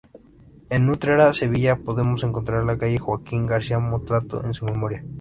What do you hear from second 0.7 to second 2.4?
En Utrera, Sevilla podemos